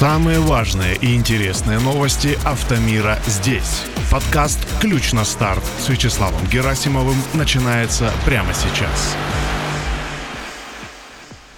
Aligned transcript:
Самые 0.00 0.40
важные 0.40 0.96
и 0.96 1.14
интересные 1.14 1.78
новости 1.78 2.38
автомира 2.46 3.18
здесь. 3.26 3.82
Подкаст 4.10 4.58
«Ключ 4.80 5.12
на 5.12 5.26
старт» 5.26 5.62
с 5.78 5.90
Вячеславом 5.90 6.42
Герасимовым 6.46 7.16
начинается 7.34 8.10
прямо 8.24 8.54
сейчас. 8.54 9.14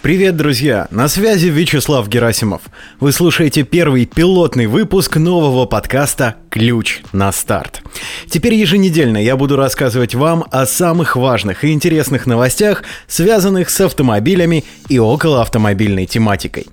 Привет, 0.02 0.36
друзья! 0.36 0.88
На 0.90 1.06
связи 1.06 1.46
Вячеслав 1.46 2.08
Герасимов. 2.08 2.62
Вы 2.98 3.12
слушаете 3.12 3.62
первый 3.62 4.04
пилотный 4.04 4.66
выпуск 4.66 5.16
нового 5.16 5.64
подкаста 5.64 6.34
«Ключ 6.50 7.02
на 7.12 7.30
старт». 7.30 7.82
Теперь 8.28 8.54
еженедельно 8.54 9.16
я 9.16 9.36
буду 9.36 9.54
рассказывать 9.54 10.16
вам 10.16 10.44
о 10.50 10.66
самых 10.66 11.14
важных 11.14 11.62
и 11.62 11.70
интересных 11.70 12.26
новостях, 12.26 12.82
связанных 13.06 13.70
с 13.70 13.80
автомобилями 13.80 14.64
и 14.88 14.98
около 14.98 15.40
автомобильной 15.40 16.06
тематикой. 16.06 16.66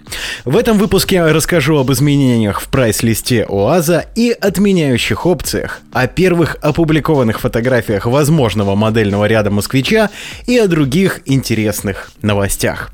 В 0.44 0.58
этом 0.58 0.80
выпуске 0.80 1.18
я 1.18 1.32
расскажу 1.32 1.78
об 1.78 1.92
изменениях 1.92 2.60
в 2.60 2.70
прайс-листе 2.70 3.46
УАЗа 3.48 4.06
и 4.16 4.32
отменяющих 4.32 5.28
опциях, 5.28 5.82
о 5.94 6.08
первых 6.08 6.58
опубликованных 6.62 7.42
фотографиях 7.42 8.08
возможного 8.08 8.74
модельного 8.74 9.26
ряда 9.26 9.52
«Москвича» 9.52 10.10
и 10.48 10.58
о 10.58 10.68
других 10.68 11.22
интересных 11.26 12.10
новостях. 12.24 12.90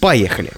Поехали! 0.00 0.52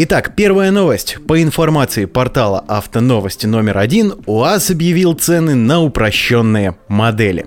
Итак, 0.00 0.36
первая 0.36 0.70
новость. 0.70 1.16
По 1.26 1.42
информации 1.42 2.04
портала 2.04 2.64
«Автоновости 2.68 3.46
номер 3.46 3.78
один», 3.78 4.14
УАЗ 4.26 4.70
объявил 4.70 5.14
цены 5.14 5.56
на 5.56 5.82
упрощенные 5.82 6.76
модели. 6.86 7.46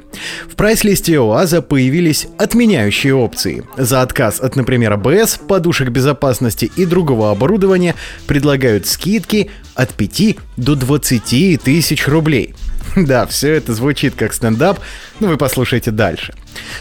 В 0.49 0.57
прайс-листе 0.57 1.17
УАЗа 1.17 1.61
появились 1.61 2.27
отменяющие 2.37 3.15
опции. 3.15 3.63
За 3.77 4.01
отказ 4.01 4.41
от, 4.41 4.57
например, 4.57 4.91
АБС, 4.91 5.39
подушек 5.47 5.91
безопасности 5.91 6.69
и 6.75 6.85
другого 6.85 7.31
оборудования 7.31 7.95
предлагают 8.27 8.85
скидки 8.85 9.49
от 9.73 9.93
5 9.93 10.35
до 10.57 10.75
20 10.75 11.61
тысяч 11.61 12.05
рублей. 12.05 12.53
Да, 12.97 13.25
все 13.27 13.53
это 13.53 13.73
звучит 13.73 14.15
как 14.15 14.33
стендап, 14.33 14.79
но 15.21 15.29
вы 15.29 15.37
послушайте 15.37 15.91
дальше. 15.91 16.33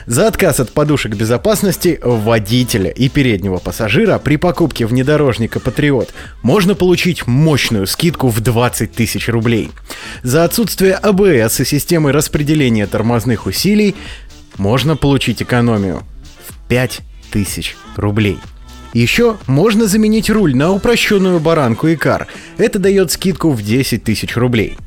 За 0.06 0.26
отказ 0.26 0.60
от 0.60 0.72
подушек 0.72 1.14
безопасности 1.14 1.98
водителя 2.02 2.90
и 2.90 3.08
переднего 3.08 3.58
пассажира 3.58 4.18
при 4.18 4.36
покупке 4.36 4.86
внедорожника 4.86 5.60
«Патриот» 5.60 6.12
можно 6.42 6.74
получить 6.74 7.26
мощную 7.26 7.86
скидку 7.86 8.28
в 8.28 8.40
20 8.40 8.92
тысяч 8.92 9.28
рублей. 9.28 9.70
За 10.22 10.44
отсутствие 10.44 10.94
АБС 10.94 11.60
и 11.60 11.64
системы 11.64 12.12
распределения 12.12 12.86
тормозных 12.86 13.46
усилий 13.46 13.94
можно 14.56 14.96
получить 14.96 15.42
экономию 15.42 16.02
в 16.48 16.68
5 16.68 17.00
тысяч 17.30 17.76
рублей. 17.96 18.38
Еще 18.92 19.36
можно 19.46 19.86
заменить 19.86 20.30
руль 20.30 20.56
на 20.56 20.72
упрощенную 20.72 21.38
баранку 21.38 21.86
и 21.86 21.96
кар. 21.96 22.26
Это 22.58 22.78
дает 22.78 23.12
скидку 23.12 23.50
в 23.50 23.62
10 23.62 24.02
тысяч 24.02 24.36
рублей. 24.36 24.78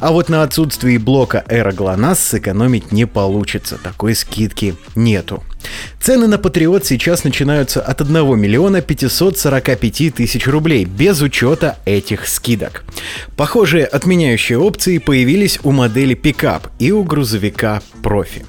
А 0.00 0.12
вот 0.12 0.28
на 0.28 0.42
отсутствии 0.42 0.98
блока 0.98 1.44
Aero 1.48 1.72
GLONASS 1.72 2.16
сэкономить 2.16 2.90
не 2.92 3.06
получится. 3.06 3.78
Такой 3.82 4.14
скидки 4.14 4.74
нету. 4.96 5.42
Цены 6.00 6.26
на 6.26 6.38
Патриот 6.38 6.84
сейчас 6.84 7.24
начинаются 7.24 7.80
от 7.80 8.00
1 8.00 8.38
миллиона 8.38 8.80
545 8.80 10.14
тысяч 10.14 10.46
рублей, 10.46 10.84
без 10.84 11.22
учета 11.22 11.78
этих 11.84 12.26
скидок. 12.26 12.84
Похожие 13.36 13.84
отменяющие 13.84 14.58
опции 14.58 14.98
появились 14.98 15.60
у 15.62 15.70
модели 15.70 16.14
пикап 16.14 16.68
и 16.78 16.90
у 16.90 17.04
грузовика 17.04 17.82
профи. 18.02 18.44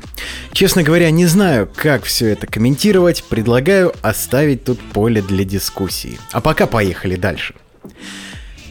Честно 0.52 0.84
говоря, 0.84 1.12
не 1.12 1.26
знаю, 1.26 1.70
как 1.76 2.04
все 2.04 2.30
это 2.30 2.48
комментировать, 2.48 3.24
предлагаю 3.24 3.94
оставить 4.02 4.64
тут 4.64 4.80
поле 4.80 5.22
для 5.22 5.44
дискуссии. 5.44 6.18
А 6.32 6.42
пока 6.42 6.68
поехали 6.68 7.16
дальше. 7.16 7.56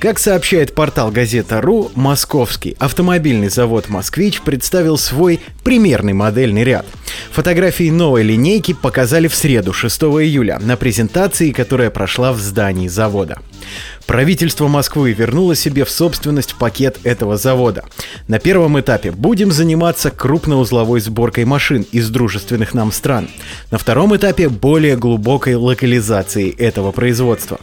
Как 0.03 0.19
сообщает 0.19 0.75
портал 0.75 1.13
Газета.ру, 1.13 1.93
московский 1.95 2.75
автомобильный 2.81 3.49
завод 3.49 3.89
«Москвич» 3.89 4.41
представил 4.41 4.99
свой 4.99 5.39
примерный 5.63 6.13
модельный 6.13 6.65
ряд. 6.65 6.85
Фотографии 7.31 7.89
новой 7.89 8.25
линейки 8.25 8.73
показали 8.73 9.29
в 9.29 9.35
среду, 9.37 9.73
6 9.73 10.03
июля, 10.03 10.59
на 10.59 10.77
презентации, 10.77 11.53
которая 11.53 11.91
прошла 11.91 12.33
в 12.33 12.41
здании 12.41 12.89
завода. 12.89 13.39
Правительство 14.07 14.69
Москвы 14.69 15.13
вернуло 15.13 15.55
себе 15.55 15.85
в 15.85 15.91
собственность 15.91 16.55
пакет 16.57 16.99
этого 17.05 17.37
завода. 17.37 17.85
На 18.29 18.39
первом 18.39 18.79
этапе 18.79 19.11
будем 19.11 19.51
заниматься 19.51 20.11
крупноузловой 20.11 21.01
сборкой 21.01 21.45
машин 21.45 21.87
из 21.93 22.11
дружественных 22.11 22.75
нам 22.75 22.93
стран. 22.93 23.29
На 23.71 23.79
втором 23.79 24.15
этапе 24.15 24.49
более 24.49 24.97
глубокой 24.97 25.55
локализацией 25.55 26.51
этого 26.51 26.93
производства. 26.93 27.59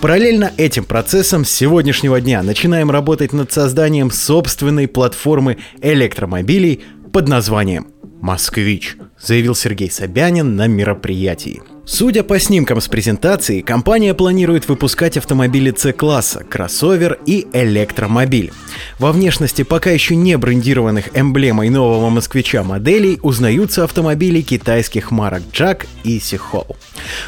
Параллельно 0.00 0.52
этим 0.56 0.84
процессом 0.84 1.44
с 1.44 1.50
сегодняшнего 1.50 2.20
дня 2.20 2.42
начинаем 2.42 2.90
работать 2.90 3.32
над 3.32 3.52
созданием 3.52 4.10
собственной 4.10 4.88
платформы 4.88 5.58
электромобилей 5.80 6.82
под 7.12 7.28
названием 7.28 7.88
«Москвич», 8.20 8.96
заявил 9.20 9.54
Сергей 9.54 9.90
Собянин 9.90 10.56
на 10.56 10.66
мероприятии. 10.66 11.62
Судя 11.86 12.22
по 12.22 12.38
снимкам 12.38 12.80
с 12.80 12.88
презентации, 12.88 13.60
компания 13.60 14.14
планирует 14.14 14.68
выпускать 14.68 15.18
автомобили 15.18 15.72
C-класса, 15.76 16.42
кроссовер 16.48 17.18
и 17.26 17.46
электромобиль. 17.52 18.52
Во 18.98 19.12
внешности 19.12 19.62
пока 19.62 19.90
еще 19.90 20.16
не 20.16 20.38
брендированных 20.38 21.10
эмблемой 21.14 21.68
нового 21.68 22.08
москвича 22.08 22.62
моделей 22.62 23.18
узнаются 23.22 23.84
автомобили 23.84 24.40
китайских 24.40 25.10
марок 25.10 25.42
Jack 25.52 25.86
и 26.04 26.18
Сихол. 26.20 26.74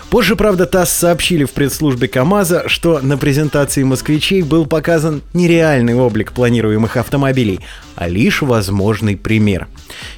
Позже, 0.09 0.37
правда, 0.37 0.65
ТАСС 0.65 0.91
сообщили 0.91 1.45
в 1.45 1.51
пресс-службе 1.51 2.09
КАМАЗа, 2.09 2.65
что 2.69 3.01
на 3.01 3.19
презентации 3.19 3.83
москвичей 3.83 4.41
был 4.41 4.65
показан 4.65 5.21
нереальный 5.35 5.95
облик 5.95 6.33
планируемых 6.33 6.97
автомобилей, 6.97 7.61
а 7.95 8.09
лишь 8.09 8.41
возможный 8.41 9.17
пример. 9.17 9.69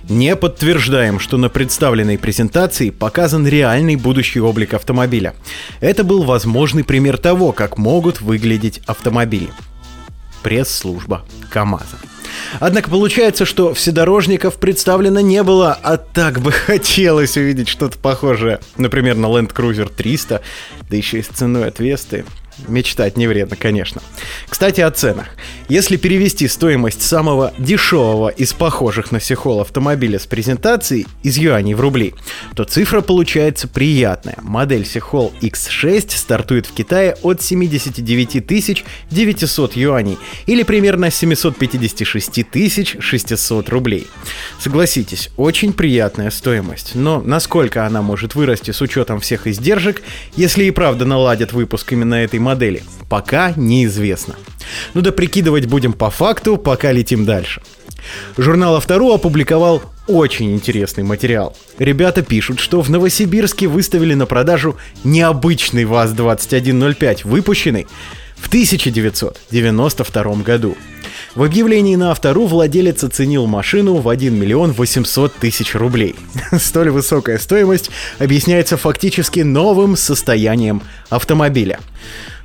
Не 0.08 0.36
подтверждаем, 0.36 1.18
что 1.18 1.36
на 1.38 1.48
представленной 1.48 2.18
презентации 2.18 2.90
показан 2.90 3.46
реальный 3.46 3.96
будущий 3.96 4.27
облик 4.36 4.74
автомобиля. 4.74 5.34
Это 5.80 6.04
был 6.04 6.24
возможный 6.24 6.84
пример 6.84 7.16
того, 7.18 7.52
как 7.52 7.78
могут 7.78 8.20
выглядеть 8.20 8.80
автомобили. 8.86 9.48
Пресс-служба 10.42 11.24
КАМАЗа. 11.50 11.96
Однако 12.60 12.90
получается, 12.90 13.44
что 13.44 13.74
вседорожников 13.74 14.56
представлено 14.56 15.20
не 15.20 15.42
было, 15.42 15.78
а 15.82 15.96
так 15.96 16.40
бы 16.40 16.52
хотелось 16.52 17.36
увидеть 17.36 17.68
что-то 17.68 17.98
похожее, 17.98 18.60
например, 18.76 19.16
на 19.16 19.26
Land 19.26 19.52
Cruiser 19.52 19.90
300, 19.94 20.42
да 20.88 20.96
еще 20.96 21.18
и 21.18 21.22
с 21.22 21.26
ценой 21.28 21.68
от 21.68 21.78
Весты. 21.80 22.24
Мечтать 22.66 23.16
не 23.16 23.26
вредно, 23.26 23.56
конечно. 23.56 24.02
Кстати, 24.48 24.80
о 24.80 24.90
ценах. 24.90 25.28
Если 25.68 25.96
перевести 25.96 26.48
стоимость 26.48 27.02
самого 27.02 27.52
дешевого 27.58 28.30
из 28.30 28.52
похожих 28.52 29.12
на 29.12 29.20
Сихол 29.20 29.60
автомобиля 29.60 30.18
с 30.18 30.26
презентацией 30.26 31.06
из 31.22 31.36
юаней 31.36 31.74
в 31.74 31.80
рубли, 31.80 32.14
то 32.56 32.64
цифра 32.64 33.00
получается 33.00 33.68
приятная. 33.68 34.38
Модель 34.42 34.86
Сихол 34.86 35.32
X6 35.40 36.16
стартует 36.16 36.66
в 36.66 36.72
Китае 36.72 37.16
от 37.22 37.42
79 37.42 38.84
900 39.10 39.76
юаней 39.76 40.18
или 40.46 40.62
примерно 40.62 41.10
756 41.10 43.00
600 43.00 43.68
рублей. 43.68 44.06
Согласитесь, 44.58 45.30
очень 45.36 45.72
приятная 45.72 46.30
стоимость, 46.30 46.94
но 46.94 47.20
насколько 47.20 47.86
она 47.86 48.02
может 48.02 48.34
вырасти 48.34 48.70
с 48.70 48.80
учетом 48.80 49.20
всех 49.20 49.46
издержек, 49.46 50.02
если 50.34 50.64
и 50.64 50.70
правда 50.70 51.04
наладят 51.04 51.52
выпуск 51.52 51.92
именно 51.92 52.14
этой 52.14 52.38
модели, 52.38 52.47
пока 53.08 53.52
неизвестно. 53.56 54.36
Ну 54.94 55.00
да 55.00 55.12
прикидывать 55.12 55.66
будем 55.66 55.92
по 55.92 56.10
факту, 56.10 56.56
пока 56.56 56.92
летим 56.92 57.24
дальше. 57.24 57.62
Журнал 58.36 58.76
Автору 58.76 59.12
опубликовал 59.12 59.82
очень 60.06 60.54
интересный 60.54 61.04
материал. 61.04 61.56
Ребята 61.78 62.22
пишут, 62.22 62.60
что 62.60 62.80
в 62.80 62.90
Новосибирске 62.90 63.66
выставили 63.66 64.14
на 64.14 64.26
продажу 64.26 64.76
необычный 65.04 65.84
ВАЗ-2105, 65.84 67.20
выпущенный 67.24 67.86
в 68.36 68.48
1992 68.48 70.34
году. 70.36 70.76
В 71.34 71.42
объявлении 71.42 71.96
на 71.96 72.10
Автору 72.10 72.46
владелец 72.46 73.04
оценил 73.04 73.46
машину 73.46 73.96
в 73.96 74.08
1 74.08 74.34
миллион 74.34 74.72
800 74.72 75.34
тысяч 75.34 75.74
рублей. 75.74 76.16
Столь 76.58 76.90
высокая 76.90 77.38
стоимость 77.38 77.90
объясняется 78.18 78.76
фактически 78.76 79.40
новым 79.40 79.96
состоянием 79.96 80.82
автомобиля. 81.10 81.80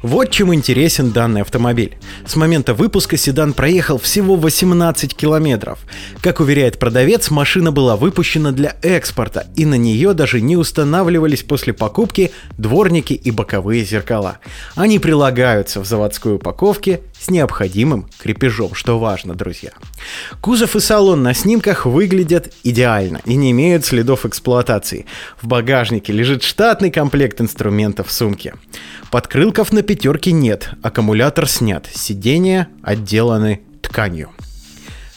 Вот 0.04 0.32
чем 0.32 0.54
интересен 0.54 1.12
данный 1.12 1.42
автомобиль. 1.42 1.98
С 2.26 2.36
момента 2.36 2.74
выпуска 2.74 3.16
седан 3.16 3.54
проехал 3.54 3.98
всего 3.98 4.36
18 4.36 5.16
километров. 5.16 5.80
Как 6.22 6.42
уверяет 6.42 6.78
продавец, 6.78 7.30
машина 7.30 7.72
была 7.72 7.96
выпущена 7.96 8.52
для 8.52 8.76
экспорта, 8.82 9.48
и 9.56 9.66
на 9.66 9.76
нее 9.76 10.14
даже 10.14 10.42
не 10.42 10.58
устанавливались 10.58 11.44
после 11.44 11.72
покупки 11.72 12.32
дворники 12.58 13.14
и 13.14 13.32
боковые 13.32 13.86
зеркала. 13.86 14.40
Они 14.76 15.00
прилагаются 15.00 15.80
в 15.80 15.86
заводской 15.86 16.36
упаковке 16.36 17.00
с 17.18 17.30
необходимым 17.30 18.10
крепежом, 18.20 18.74
что 18.74 19.00
важно, 19.00 19.36
друзья. 19.36 19.72
Кузов 20.42 20.76
и 20.76 20.82
салон 20.82 21.24
на 21.24 21.34
снимках 21.34 21.86
выглядят 21.86 22.54
идеально 22.64 23.22
и 23.24 23.36
не 23.36 23.52
имеют 23.52 23.86
следов 23.86 24.26
эксплуатации. 24.26 25.06
В 25.42 25.48
багажнике 25.48 26.12
лежит 26.12 26.44
штатный 26.44 26.92
комплект 26.92 27.40
инструментов 27.40 28.10
в 28.10 28.12
сумке. 28.12 28.56
Под 29.14 29.28
крылом 29.28 29.44
Закрылков 29.44 29.74
на 29.74 29.84
пятерке 29.84 30.32
нет, 30.32 30.70
аккумулятор 30.82 31.48
снят, 31.48 31.86
сиденья 31.94 32.70
отделаны 32.82 33.62
тканью. 33.82 34.32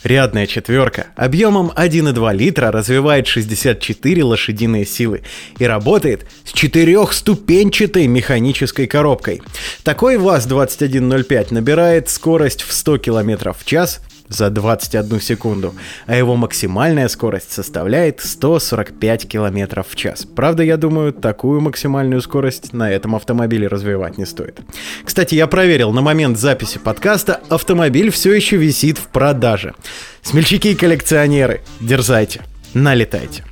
Рядная 0.03 0.47
четверка 0.47 1.07
объемом 1.17 1.73
1,2 1.75 2.35
литра 2.35 2.71
развивает 2.71 3.27
64 3.27 4.25
лошадиные 4.25 4.85
силы 4.85 5.23
и 5.59 5.65
работает 5.65 6.27
с 6.45 6.53
четырехступенчатой 6.53 8.07
механической 8.07 8.87
коробкой. 8.87 9.43
Такой 9.83 10.19
ВАЗ-2105 10.19 11.55
набирает 11.55 12.11
скорость 12.11 12.63
в 12.63 12.73
100 12.73 12.99
км 12.99 13.55
в 13.59 13.65
час 13.65 14.01
за 14.28 14.50
21 14.50 15.20
секунду, 15.20 15.75
а 16.06 16.17
его 16.17 16.37
максимальная 16.37 17.08
скорость 17.08 17.52
составляет 17.52 18.20
145 18.20 19.28
км 19.28 19.84
в 19.88 19.96
час. 19.96 20.25
Правда, 20.25 20.62
я 20.62 20.76
думаю, 20.76 21.12
такую 21.12 21.61
максимальную 21.61 22.20
скорость 22.20 22.73
на 22.73 22.90
этом 22.90 23.14
автомобиле 23.14 23.69
развивать 23.69 24.19
не 24.19 24.26
стоит. 24.26 24.61
Кстати, 25.05 25.34
я 25.34 25.46
проверил, 25.46 25.93
на 25.93 26.02
момент 26.02 26.38
записи 26.38 26.78
подкаста 26.78 27.40
автомобиль 27.49 28.11
все 28.11 28.32
еще 28.32 28.56
висит 28.56 28.99
в 28.99 29.08
продаже. 29.08 29.75
Смельчаки 30.23 30.73
и 30.73 30.75
коллекционеры, 30.75 31.62
дерзайте, 31.81 32.43
налетайте. 32.75 33.44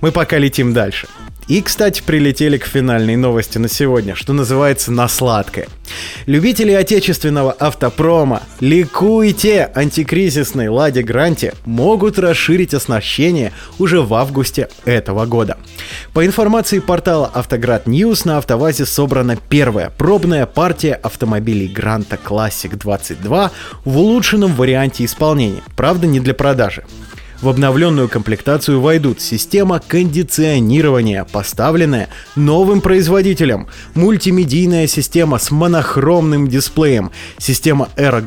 Мы 0.00 0.12
пока 0.12 0.38
летим 0.38 0.72
дальше. 0.72 1.08
И, 1.48 1.60
кстати, 1.60 2.02
прилетели 2.04 2.56
к 2.56 2.64
финальной 2.64 3.16
новости 3.16 3.58
на 3.58 3.68
сегодня, 3.68 4.14
что 4.14 4.32
называется 4.32 4.92
на 4.92 5.08
сладкое. 5.08 5.68
Любители 6.26 6.70
отечественного 6.72 7.52
автопрома, 7.52 8.42
ликуйте! 8.60 9.70
Антикризисной 9.74 10.68
Ладе 10.68 11.02
Гранте 11.02 11.54
могут 11.64 12.18
расширить 12.18 12.74
оснащение 12.74 13.52
уже 13.78 14.02
в 14.02 14.14
августе 14.14 14.68
этого 14.84 15.26
года. 15.26 15.58
По 16.14 16.24
информации 16.24 16.78
портала 16.78 17.26
Автоград 17.26 17.86
News 17.86 18.24
на 18.24 18.38
АвтоВАЗе 18.38 18.86
собрана 18.86 19.36
первая 19.36 19.90
пробная 19.90 20.46
партия 20.46 20.94
автомобилей 20.94 21.68
Гранта 21.68 22.18
Classic 22.22 22.76
22 22.76 23.50
в 23.84 23.98
улучшенном 23.98 24.54
варианте 24.54 25.04
исполнения, 25.04 25.62
правда 25.76 26.06
не 26.06 26.20
для 26.20 26.34
продажи. 26.34 26.84
В 27.42 27.48
обновленную 27.48 28.08
комплектацию 28.08 28.80
войдут 28.80 29.20
система 29.20 29.80
кондиционирования, 29.80 31.24
поставленная 31.24 32.08
новым 32.36 32.80
производителем, 32.80 33.66
мультимедийная 33.94 34.86
система 34.86 35.38
с 35.38 35.50
монохромным 35.50 36.46
дисплеем, 36.46 37.10
система 37.38 37.88
Aero 37.96 38.22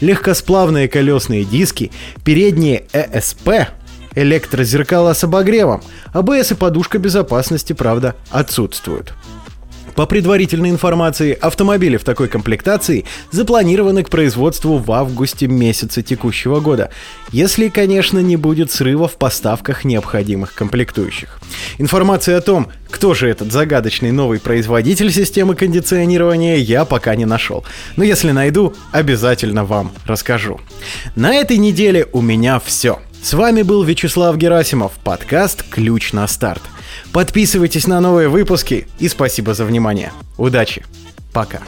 легкосплавные 0.00 0.88
колесные 0.88 1.44
диски, 1.44 1.90
передние 2.24 2.84
ESP, 2.92 3.66
электрозеркала 4.14 5.12
с 5.12 5.24
обогревом, 5.24 5.82
АБС 6.12 6.52
и 6.52 6.54
подушка 6.54 7.00
безопасности, 7.00 7.72
правда, 7.72 8.14
отсутствуют. 8.30 9.12
По 10.00 10.06
предварительной 10.06 10.70
информации, 10.70 11.36
автомобили 11.38 11.98
в 11.98 12.04
такой 12.04 12.28
комплектации 12.28 13.04
запланированы 13.32 14.02
к 14.02 14.08
производству 14.08 14.78
в 14.78 14.90
августе 14.92 15.46
месяца 15.46 16.00
текущего 16.00 16.60
года, 16.60 16.88
если, 17.32 17.68
конечно, 17.68 18.18
не 18.18 18.36
будет 18.36 18.70
срыва 18.70 19.08
в 19.08 19.18
поставках 19.18 19.84
необходимых 19.84 20.54
комплектующих. 20.54 21.38
Информация 21.76 22.38
о 22.38 22.40
том, 22.40 22.68
кто 22.88 23.12
же 23.12 23.28
этот 23.28 23.52
загадочный 23.52 24.10
новый 24.10 24.40
производитель 24.40 25.12
системы 25.12 25.54
кондиционирования, 25.54 26.56
я 26.56 26.86
пока 26.86 27.14
не 27.14 27.26
нашел. 27.26 27.66
Но 27.96 28.02
если 28.02 28.30
найду, 28.30 28.72
обязательно 28.92 29.66
вам 29.66 29.92
расскажу. 30.06 30.62
На 31.14 31.34
этой 31.34 31.58
неделе 31.58 32.06
у 32.14 32.22
меня 32.22 32.58
все. 32.58 33.00
С 33.22 33.34
вами 33.34 33.60
был 33.60 33.82
Вячеслав 33.82 34.34
Герасимов, 34.38 34.92
подкаст 35.04 35.62
«Ключ 35.68 36.14
на 36.14 36.26
старт». 36.26 36.62
Подписывайтесь 37.12 37.86
на 37.86 38.00
новые 38.00 38.28
выпуски 38.28 38.86
и 38.98 39.08
спасибо 39.08 39.54
за 39.54 39.64
внимание. 39.64 40.12
Удачи. 40.36 40.84
Пока. 41.32 41.60